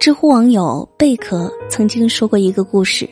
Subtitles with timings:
[0.00, 3.06] 知乎网友贝壳曾经说过一个故事，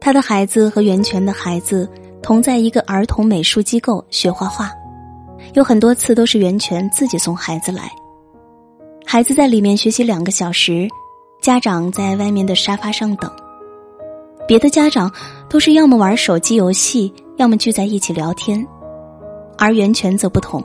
[0.00, 1.86] 他的孩子和袁泉的孩子
[2.22, 4.72] 同在一个儿童美术机构学画画，
[5.52, 7.92] 有很多次都是袁泉自己送孩子来，
[9.04, 10.88] 孩子在里面学习两个小时，
[11.42, 13.30] 家长在外面的沙发上等，
[14.48, 15.12] 别的家长
[15.50, 18.66] 都是要么玩手机游戏，要么聚在一起聊天，
[19.58, 20.64] 而袁泉则不同，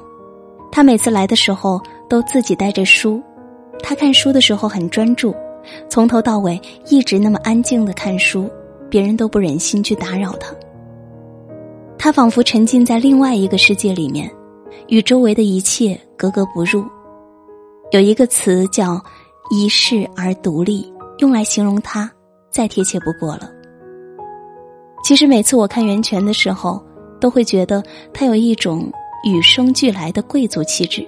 [0.71, 3.21] 他每次来的时候都自己带着书。
[3.81, 5.35] 他看书的时候很专注，
[5.89, 8.49] 从头到尾一直那么安静的看书，
[8.89, 10.53] 别人都不忍心去打扰他。
[11.97, 14.29] 他仿佛沉浸在另外一个世界里面，
[14.87, 16.83] 与周围的一切格格不入。
[17.91, 19.01] 有一个词叫
[19.49, 22.11] “一世而独立”，用来形容他，
[22.49, 23.49] 再贴切不过了。
[25.03, 26.83] 其实每次我看袁泉的时候，
[27.19, 28.91] 都会觉得他有一种
[29.23, 31.07] 与生俱来的贵族气质。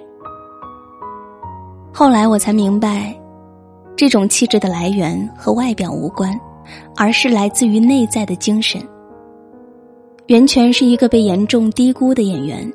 [1.98, 3.12] 后来我才明白，
[3.96, 6.32] 这种气质的来源和外表无关，
[6.94, 8.80] 而是来自于内在的精神。
[10.28, 12.72] 袁泉是一个被严重低估的演员，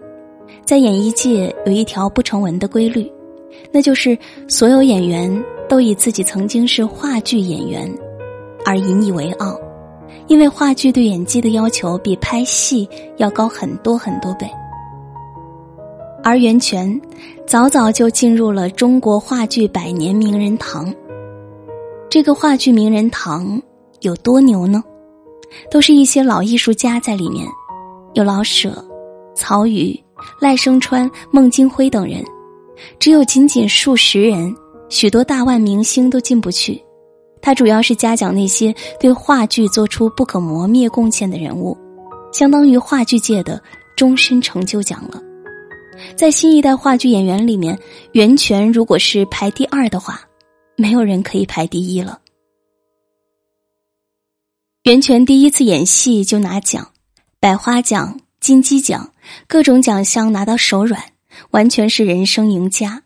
[0.65, 3.09] 在演艺界有一条不成文的规律，
[3.71, 4.17] 那就是
[4.49, 7.89] 所有演员都以自己曾经是话剧演员
[8.65, 9.57] 而引以为傲，
[10.27, 14.45] 因为话剧对演技的要求比拍戏要高很多很多倍。
[16.23, 16.99] 而袁泉
[17.45, 20.91] 早早就进入了中国话剧百年名人堂。
[22.09, 23.61] 这个话剧名人堂
[23.99, 24.81] 有多牛呢？
[25.69, 27.45] 都是一些老艺术家在里面，
[28.13, 28.83] 有老舍、
[29.35, 30.01] 曹禺、
[30.39, 32.23] 赖声川、孟京辉等人，
[32.97, 34.55] 只有仅仅数十人，
[34.87, 36.81] 许多大腕明星都进不去。
[37.41, 41.77] 他主要是嘉奖那些对话剧做出不可磨灭贡献的人物，
[42.31, 43.61] 相当于话剧界的
[43.97, 45.21] 终身成就奖了。
[46.15, 47.77] 在新一代话剧演员里面，
[48.13, 50.21] 袁泉如果是排第二的话，
[50.75, 52.19] 没有人可以排第一了。
[54.83, 56.91] 袁泉第一次演戏就拿奖，
[57.39, 59.13] 百花奖、金鸡奖，
[59.47, 61.01] 各种奖项拿到手软，
[61.51, 63.03] 完全是人生赢家。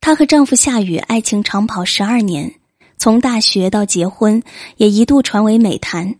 [0.00, 2.54] 她和丈夫夏雨爱情长跑十二年，
[2.98, 4.42] 从大学到结婚，
[4.76, 6.16] 也一度传为美谈。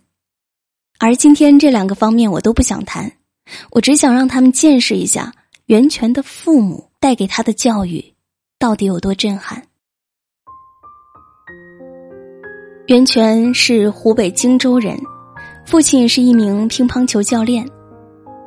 [0.98, 3.12] 而今天这两个方面我都不想谈，
[3.70, 5.32] 我只想让他们见识一下。
[5.66, 8.14] 袁泉的父母带给他的教育，
[8.56, 9.60] 到底有多震撼？
[12.86, 14.96] 袁泉是湖北荆州人，
[15.66, 17.68] 父亲是一名乒乓球教练，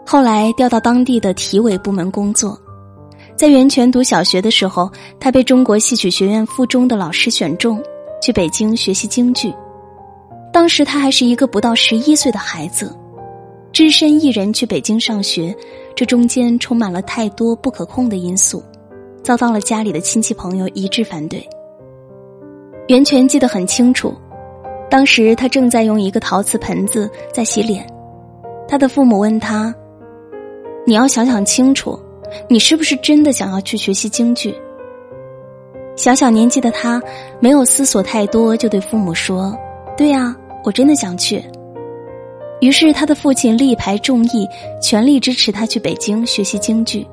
[0.05, 2.57] 后来调到当地的体委部门工作。
[3.35, 7.83] 在袁泉读小学的时候，他被中国戏曲学院附中的老师选中，
[8.21, 9.53] 去北京学习京剧。
[10.53, 12.97] 当时他还是一个不到十一岁的孩子。
[13.71, 15.55] 只身一人去北京上学，
[15.95, 18.63] 这中间充满了太多不可控的因素，
[19.23, 21.47] 遭到了家里的亲戚朋友一致反对。
[22.87, 24.13] 袁泉记得很清楚，
[24.89, 27.85] 当时他正在用一个陶瓷盆子在洗脸，
[28.67, 29.73] 他的父母问他
[30.85, 31.97] ：“你要想想清楚，
[32.49, 34.53] 你是不是真的想要去学习京剧？”
[35.95, 36.99] 小小年纪的他
[37.39, 39.55] 没有思索太多，就对父母说
[39.95, 41.43] ：“对呀，我真的想去。”
[42.61, 44.47] 于是，他的父亲力排众议，
[44.81, 47.07] 全力支持他去北京学习京剧。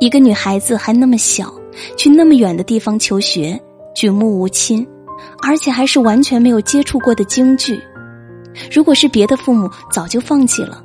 [0.00, 1.52] 一个女孩子还那么小，
[1.96, 3.58] 去那么远的地方求学，
[3.94, 4.86] 举目无亲，
[5.42, 7.80] 而且还是完全没有接触过的京剧。
[8.70, 10.82] 如果是别的父母，早就放弃了。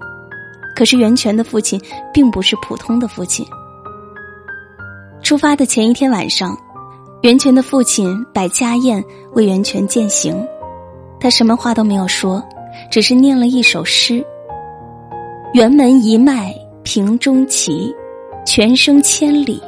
[0.73, 1.79] 可是袁泉的父亲
[2.13, 3.45] 并不是普通的父亲。
[5.21, 6.57] 出发的前一天晚上，
[7.23, 9.03] 袁泉的父亲摆家宴
[9.33, 10.47] 为袁泉饯行，
[11.19, 12.41] 他什么话都没有说。
[12.89, 14.25] 只是念了一首诗
[15.53, 17.93] ：“辕门一脉平中奇，
[18.45, 19.61] 泉声千里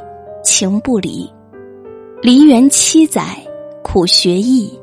[0.43, 1.29] 情不离。
[2.21, 3.37] 梨园七载
[3.83, 4.79] 苦学艺，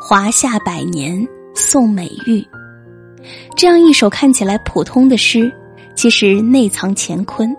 [0.00, 2.44] 华夏百年颂美玉。”
[3.56, 5.52] 这样一首看起来普通的诗，
[5.94, 7.56] 其实内藏乾坤。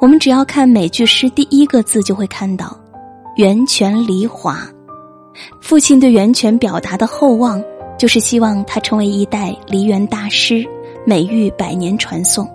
[0.00, 2.78] 我们只要看每句诗第一个字，就会看到
[3.36, 4.66] “源泉梨华”。
[5.60, 7.62] 父亲对源泉表达的厚望。
[7.96, 10.64] 就是希望他成为一代梨园大师，
[11.06, 12.48] 美誉百年传颂。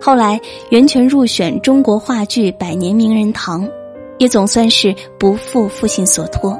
[0.00, 0.40] 后来，
[0.70, 3.68] 袁泉入选中国话剧百年名人堂，
[4.18, 6.58] 也总算是不负父亲所托。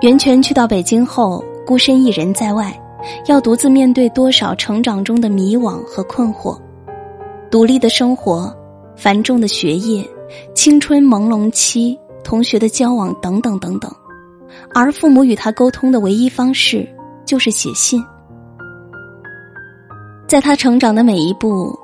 [0.00, 2.72] 袁泉去到北京后，孤身一人在外，
[3.26, 6.56] 要独自面对多少成长中的迷惘和困惑，
[7.50, 8.54] 独立的生活，
[8.94, 10.08] 繁重的学业，
[10.54, 11.98] 青春朦胧期。
[12.26, 13.88] 同学的交往等等等等，
[14.74, 16.84] 而父母与他沟通的唯一方式
[17.24, 18.04] 就是写信。
[20.26, 21.78] 在他成长的每一步，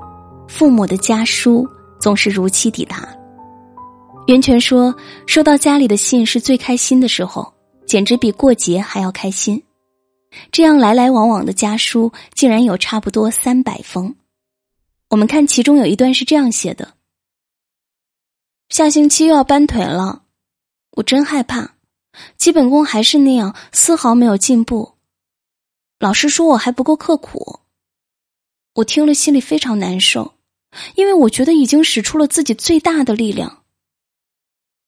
[0.49, 1.65] 父母的家书
[2.01, 3.09] 总是如期抵达。
[4.27, 4.93] 袁泉说
[5.27, 7.55] ：“收到家里的信是最开心的时候，
[7.87, 9.63] 简直比过节还要开心。
[10.51, 14.13] 这样来来往往的家书竟然有差不多三百封。
[15.09, 16.95] 我们看其中有一段是这样写的：
[18.71, 20.22] 下星期又要搬腿了，
[20.93, 21.75] 我真害怕，
[22.37, 24.95] 基本功还是那样，丝毫没有进步。
[25.99, 27.61] 老师说我还不够刻苦，
[28.75, 30.35] 我听了心里非常难受，
[30.97, 33.65] 因为我觉得已经使出了自己最大的力量。”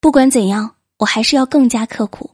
[0.01, 2.31] 不管怎样，我还是要更加刻苦。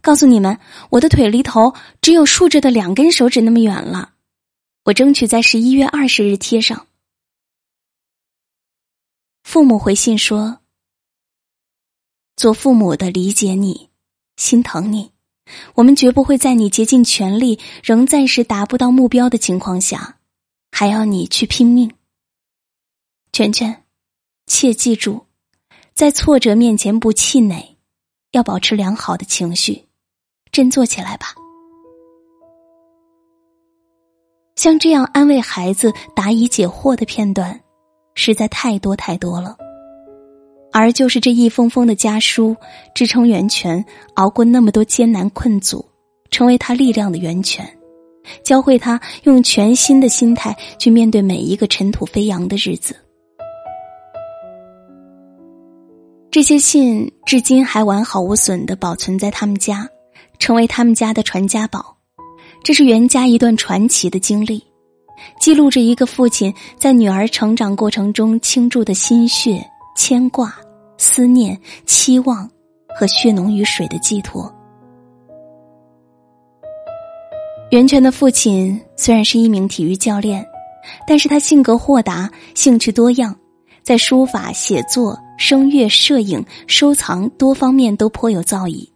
[0.00, 0.58] 告诉你们，
[0.90, 4.14] 我的腿离头只有竖着的两根手指那么远了。
[4.84, 6.86] 我争取在十一月二十日贴上。
[9.42, 10.60] 父母回信说
[12.36, 13.90] ：“做父母的理解你，
[14.36, 15.12] 心疼你，
[15.74, 20.18] 我们绝不会在你竭尽全力仍暂时达不到目标的情况下，
[20.72, 21.92] 还要你去拼命。”
[23.32, 23.84] 圈圈，
[24.46, 25.26] 切记住。
[25.94, 27.76] 在挫折面前不气馁，
[28.32, 29.86] 要保持良好的情绪，
[30.50, 31.34] 振作起来吧。
[34.56, 37.60] 像这样安慰孩子、答疑解惑的片段，
[38.16, 39.56] 实在太多太多了。
[40.76, 42.56] 而就是这一封封的家书，
[42.96, 43.82] 支撑袁泉
[44.14, 45.84] 熬过那么多艰难困阻，
[46.32, 47.64] 成为他力量的源泉，
[48.42, 52.96] 教会他用全新的心态去面对每一个尘土飞扬的日子。
[56.28, 59.88] 这些信至今还完好无损的保存在他们家，
[60.40, 61.96] 成为他们家的传家宝。
[62.64, 64.60] 这是袁家一段传奇的经历，
[65.38, 69.64] 记录着一个父亲在女儿成长过程中倾注的心血、
[69.96, 70.52] 牵挂、
[70.96, 72.48] 思念、期望
[72.98, 74.52] 和血浓于水的寄托。
[77.70, 80.46] 袁泉的父亲虽然是一名体育教练，
[81.06, 83.34] 但是他性格豁达，兴趣多样，
[83.82, 85.18] 在书法、写作。
[85.36, 88.88] 声乐、摄影、收藏多方面都颇有造诣。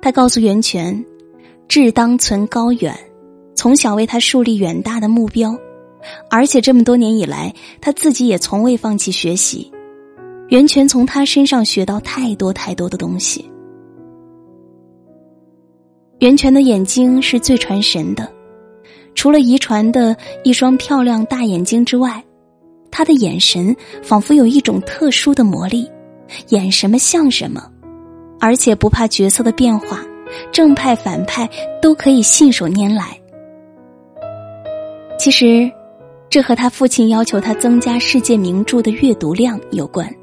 [0.00, 1.04] 他告诉袁泉
[1.68, 2.98] ：“志当存高远。”
[3.54, 5.54] 从小为他树立远大的目标，
[6.30, 9.70] 而且这么多年以来，他自己也从未放弃学习。
[10.52, 13.50] 袁泉从他身上学到太多太多的东西。
[16.18, 18.30] 袁泉的眼睛是最传神的，
[19.14, 20.14] 除了遗传的
[20.44, 22.22] 一双漂亮大眼睛之外。
[22.90, 25.90] 他的眼神仿佛有一种特殊的魔力，
[26.50, 27.66] 演什么像什么，
[28.38, 30.04] 而且不怕角色的变化，
[30.52, 31.48] 正派反派
[31.80, 33.18] 都可以信手拈来。
[35.18, 35.72] 其实，
[36.28, 40.14] 这和他父亲要求他增加世界名著的阅读量有关，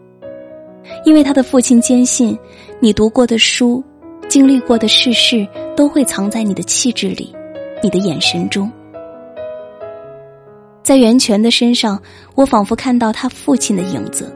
[1.06, 2.38] 因为他的父亲坚信，
[2.80, 3.83] 你读过的书、
[4.27, 7.36] 经历过的世事，都会藏在你的气质里，
[7.81, 8.71] 你的眼神中。
[10.83, 12.01] 在袁泉的身上，
[12.36, 14.36] 我仿佛看到他父亲的影子，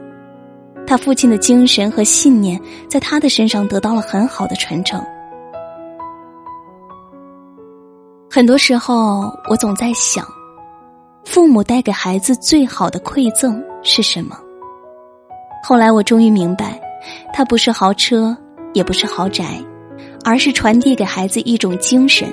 [0.86, 5.04] 他父亲的精神和信念在他的身上得到了很好的传承。
[8.30, 10.26] 很多时候，我总在想，
[11.24, 14.38] 父母带给孩子最好的馈赠是什么？
[15.66, 16.78] 后来我终于明白，
[17.32, 18.36] 它不是豪车，
[18.74, 19.58] 也不是豪宅，
[20.22, 22.30] 而是传递给孩子一种精神，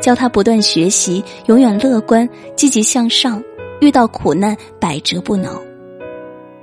[0.00, 2.26] 教他不断学习，永远乐观、
[2.56, 3.42] 积极向上。
[3.82, 5.60] 遇到苦难，百折不挠。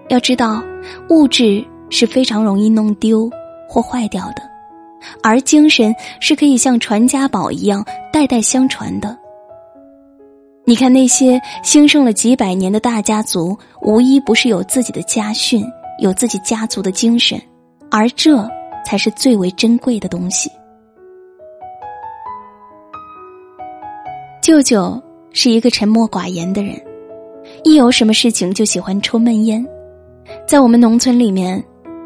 [0.07, 0.63] 要知道，
[1.09, 3.29] 物质是非常容易弄丢
[3.67, 4.41] 或坏掉的，
[5.21, 9.15] 而精神是可以像传家宝一样代代相传的。
[10.65, 15.63] 你看那些兴盛了几百年的大家族，无一不是有自己的家训，
[15.99, 17.39] 有自己家族的精神，
[17.91, 18.47] 而这
[18.85, 20.49] 才是最为珍贵的东西。
[24.41, 25.01] 舅舅
[25.31, 26.79] 是一个沉默寡言的人。
[27.63, 29.65] 一有什么事情就喜欢抽闷烟，
[30.47, 31.61] 在我们农村里面，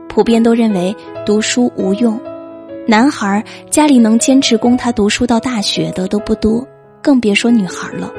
[0.09, 0.95] 普遍都认为
[1.25, 2.19] 读书无用，
[2.87, 6.65] 男孩家里能坚持供他读书到大学的都不多，
[7.01, 8.11] 更别说女孩了。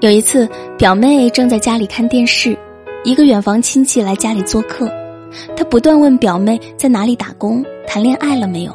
[0.00, 2.56] 有一次，表妹正在家里看电视，
[3.06, 4.90] 一个远房亲戚来家里做客，
[5.56, 8.72] 他不断问表妹在哪里打工、谈恋爱了没有，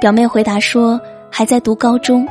[0.00, 1.00] 表妹回答说
[1.30, 2.26] 还在读高中。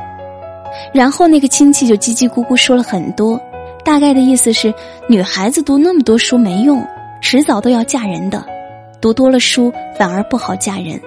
[0.92, 3.40] 然后那个亲戚就叽叽咕咕说了很多，
[3.82, 4.74] 大概的意思是
[5.08, 6.86] 女孩子读那么多书没用，
[7.22, 8.44] 迟早都要嫁人的，
[9.00, 11.00] 读多了书反而不好嫁人。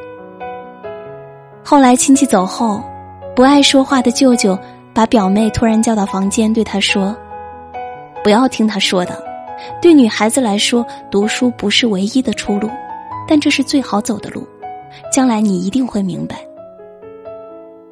[1.64, 2.82] 后来亲戚走后，
[3.36, 4.58] 不爱说话的舅舅
[4.92, 7.16] 把表妹突然叫到房间，对她说
[8.24, 9.24] ：“不要听他说的，
[9.82, 12.70] 对女孩子来说，读书不是唯一的出路，
[13.28, 14.48] 但这是最好走的路，
[15.12, 16.46] 将来你一定会明白。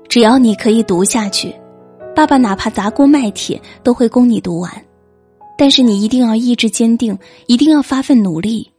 [0.08, 1.53] 只要你可以读下去。”
[2.15, 4.72] 爸爸哪怕砸锅卖铁都会供你读完，
[5.58, 7.17] 但是你一定要意志坚定，
[7.48, 8.72] 一定要发奋努力，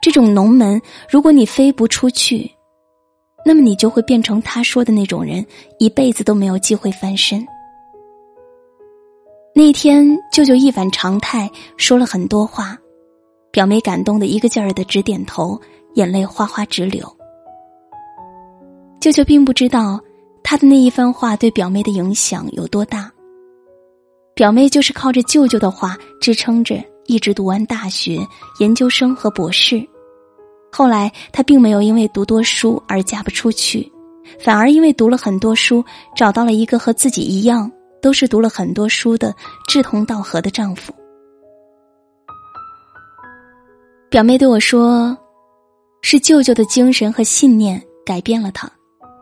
[0.00, 2.50] 这种农门，如果你飞不出去，
[3.44, 5.44] 那么你就会变成他说的那种人，
[5.78, 7.46] 一辈子都没有机会翻身。
[9.54, 12.74] 那天，舅舅一反常态说了很多话，
[13.50, 15.60] 表妹感动的一个劲儿的直点头，
[15.94, 17.06] 眼泪哗哗直流。
[18.98, 20.00] 舅舅并不知道
[20.42, 23.12] 他的那一番话对表妹的影响有多大。
[24.34, 28.26] 表妹就是靠着舅舅的话支撑着，一直读完大学、
[28.58, 29.86] 研究生和博士。
[30.72, 33.92] 后来，她并没有因为读多书而嫁不出去，
[34.40, 35.84] 反而因为读了很多书，
[36.16, 37.70] 找到了一个和自己一样
[38.02, 39.34] 都是读了很多书的
[39.66, 40.92] 志同道合的丈夫。
[44.10, 45.16] 表妹对我说
[46.02, 48.70] ：“是舅舅的精神和信念改变了她，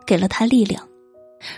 [0.05, 0.85] 给了她力量。”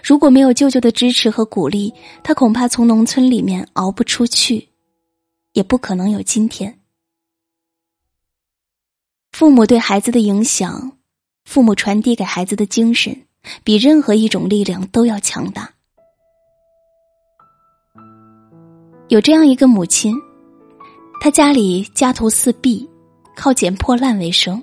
[0.02, 4.70] 如果没有舅舅的支持和鼓励，他恐怕从农村里面熬不出去，
[5.52, 6.80] 也不可能有今天。
[9.34, 10.98] 父母对孩子的影响，
[11.44, 13.26] 父母传递给孩子的精神，
[13.62, 15.73] 比任何一种力量都要强大。
[19.14, 20.20] 有这样一个母亲，
[21.22, 22.90] 她家里家徒四壁，
[23.36, 24.60] 靠捡破烂为生，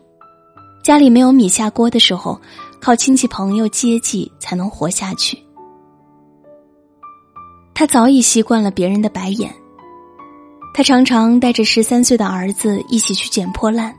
[0.83, 2.37] 家里没有米下锅的时候。
[2.80, 5.38] 靠亲戚朋友接济才能活下去。
[7.75, 9.54] 他早已习惯了别人的白眼。
[10.73, 13.95] 他常常带着十三岁的儿子一起去捡破烂，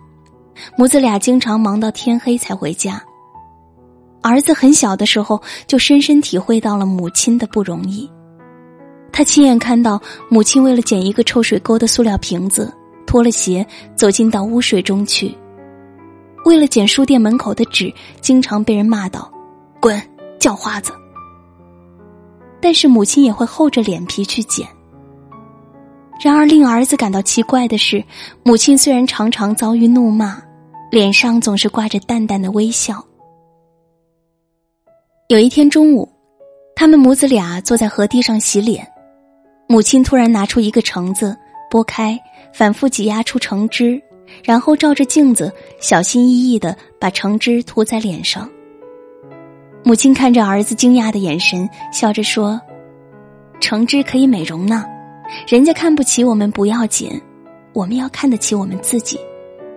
[0.76, 3.02] 母子俩经常忙到天黑才回家。
[4.24, 8.10] 儿子很小的时候就深深体会到了母亲的不容易。
[9.12, 12.74] 他亲眼看到母亲为了捡一个臭水沟的塑料瓶子，
[13.06, 13.66] 脱了鞋
[13.96, 15.36] 走进到污水中去。
[16.46, 19.32] 为了捡书店门口的纸，经常被人骂道
[19.80, 20.02] ：“滚，
[20.40, 20.92] 叫花子。”
[22.62, 24.68] 但是母亲也会厚着脸皮去捡。
[26.24, 28.04] 然而令儿子感到奇怪的是，
[28.44, 30.42] 母亲虽然常常遭遇怒骂，
[30.90, 33.04] 脸上总是挂着淡淡的微笑。
[35.28, 36.08] 有一天中午，
[36.76, 38.88] 他们母子俩坐在河堤上洗脸，
[39.72, 41.34] 母亲突然拿出一个橙子，
[41.70, 42.20] 剥开，
[42.54, 44.02] 反复挤压出橙汁。
[44.44, 45.50] 然后照着镜子，
[45.80, 48.50] 小心翼翼的把橙汁涂在脸上。
[49.82, 52.60] 母亲看着儿子惊讶的眼神，笑着说
[53.62, 54.86] ：“橙汁可以美容呢，
[55.48, 57.10] 人家看不起我们不要紧，
[57.72, 59.18] 我们要看得起我们自己，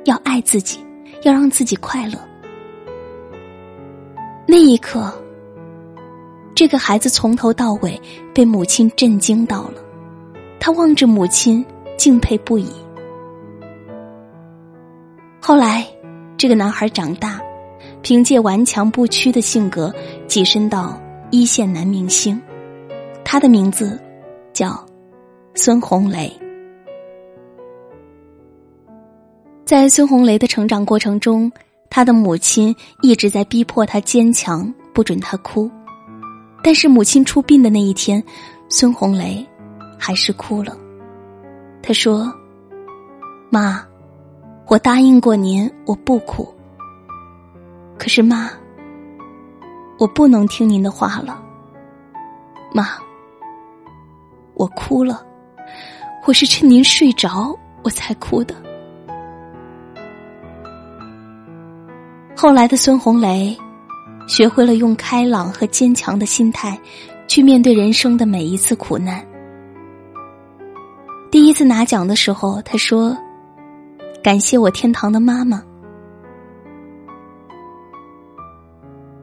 [0.07, 0.85] 要爱自己，
[1.23, 2.19] 要让自己快乐。”
[4.45, 5.13] 那一刻，
[6.53, 8.01] 这个孩子从头到尾
[8.35, 9.84] 被母亲震惊到了，
[10.65, 11.63] 他望着母亲，
[11.99, 12.67] 敬佩不已。
[15.39, 15.87] 后来，
[16.39, 17.39] 这个男孩长大，
[18.01, 19.95] 凭借顽强不屈的性格
[20.27, 20.99] 跻身到
[21.31, 22.41] 一线男明星。
[23.27, 24.01] 他的名字
[24.55, 24.83] 叫
[25.53, 26.33] 孙红雷。
[29.67, 31.53] 在孙红雷的成长过程中，
[31.91, 35.71] 他的母亲一直在逼迫他坚强，不准他哭。
[36.63, 38.25] 但是母亲出殡的那一天，
[38.71, 39.47] 孙红雷
[40.05, 40.77] 还是哭了。
[41.83, 42.31] 他说
[43.49, 43.83] ：“妈。”
[44.69, 46.47] 我答应过您，我不哭。
[47.99, 48.51] 可是妈，
[49.99, 51.39] 我不能听您的话了。
[52.73, 52.89] 妈，
[54.55, 55.23] 我哭了，
[56.27, 58.55] 我是趁您睡着我才哭的。
[62.35, 63.55] 后来的孙红雷，
[64.27, 66.79] 学会了用开朗和坚强的心态
[67.29, 69.23] 去面对人生的每一次苦难。
[71.35, 73.19] 第一次拿奖的时候，他说。
[74.23, 75.61] 感谢我天堂的妈妈，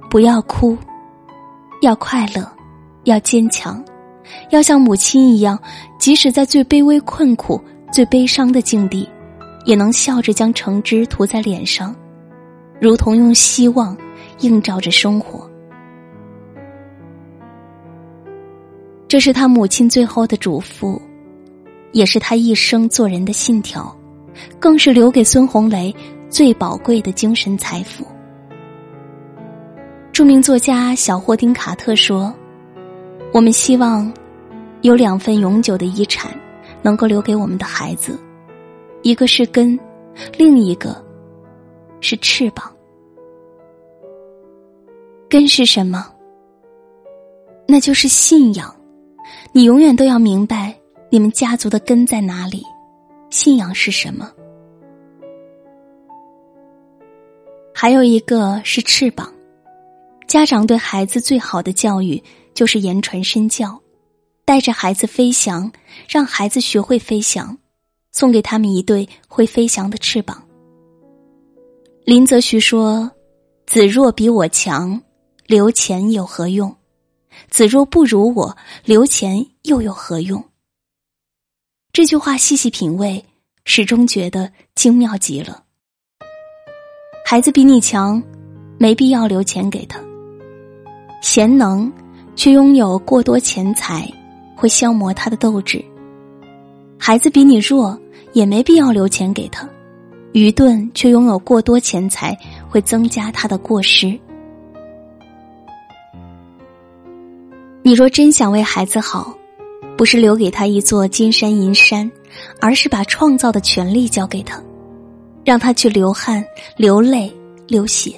[0.10, 0.78] 不要哭，
[1.82, 2.46] 要快乐，
[3.06, 3.82] 要坚强，
[4.50, 5.58] 要像母亲一样，
[5.98, 7.60] 即使在最卑微、困苦、
[7.94, 9.10] 最悲伤的境地，
[9.64, 11.96] 也能笑着将橙汁涂在脸上，
[12.82, 13.98] 如同用希望
[14.40, 15.50] 映照着生活。
[19.08, 21.02] 这是他母亲最后的嘱咐，
[21.92, 23.96] 也是他一生做人的信条。
[24.60, 25.94] 更是留给孙红雷
[26.30, 28.06] 最宝贵的精神财富。
[30.12, 32.34] 著名作家小霍丁卡特说
[33.34, 34.12] ：“我们希望
[34.82, 36.32] 有两份永久的遗产，
[36.82, 38.18] 能够留给我们的孩子，
[39.04, 39.78] 一个是根，
[40.38, 40.96] 另一个
[42.00, 42.72] 是翅膀。
[45.30, 46.08] 根是什么？
[47.68, 48.74] 那就是信仰。
[49.52, 50.74] 你永远都要明白，
[51.12, 52.64] 你们家族的根在哪里。”
[53.30, 54.30] 信仰是什么？
[57.74, 59.32] 还有一个是翅膀。
[60.28, 62.22] 家长对孩子最好的教育
[62.54, 63.82] 就是言传身教，
[64.44, 65.72] 带着孩子飞翔，
[66.10, 67.58] 让孩子学会飞翔，
[68.12, 70.44] 送给他们一对会飞翔的翅膀。
[72.04, 73.10] 林则徐说
[73.66, 75.02] ：“子若比我强，
[75.48, 76.76] 留钱有何用？
[77.50, 80.44] 子若不如我，留钱又有何用？”
[81.94, 83.26] 这句话细细品味，
[83.66, 85.62] 始终觉得精妙极了。
[87.26, 88.24] 孩子比你强，
[88.78, 90.00] 没必要留钱给他；
[91.22, 91.92] 贤能
[92.34, 94.10] 却拥有过多钱财，
[94.56, 95.84] 会消磨他的斗志。
[96.98, 98.00] 孩子比你弱，
[98.32, 99.68] 也没必要留钱给他；
[100.32, 102.38] 愚钝却拥有过多钱财，
[102.70, 104.18] 会增加他的过失。
[107.82, 109.36] 你若真想为孩子好，
[109.98, 112.10] 不是留给他一座金山银山，
[112.60, 114.62] 而是把创造的权利交给他。
[115.44, 116.46] 让他去流汗、
[116.78, 117.32] 流泪、
[117.68, 118.14] 流血，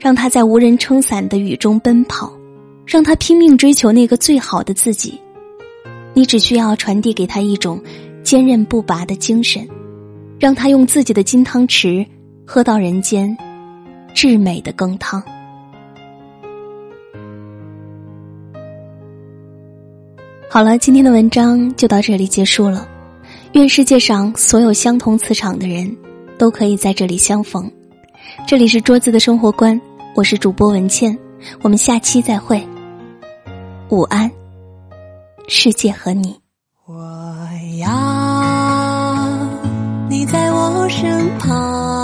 [0.00, 2.32] 让他在无人撑伞的雨中奔跑，
[2.86, 5.20] 让他拼命追求那个最好的自己。
[6.14, 7.82] 你只需要传递给他一种
[8.22, 9.68] 坚韧不拔的精神，
[10.38, 12.06] 让他用自己的金汤匙
[12.46, 13.36] 喝到人间
[14.14, 15.20] 至美的羹汤。
[20.54, 22.86] 好了，今天的文章就到这里结束了。
[23.54, 25.92] 愿世界上所有相同磁场的人。
[26.38, 27.68] 都可以在这里相逢。
[28.46, 29.80] 这里是桌子的生活观，
[30.14, 31.18] 我是主播文倩，
[31.60, 32.64] 我们下期再会。
[33.88, 34.30] 午安，
[35.48, 36.36] 世界和你。
[36.86, 36.94] 我
[37.80, 37.88] 要
[40.08, 42.03] 你在我身旁，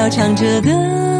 [0.00, 1.19] 要唱着歌，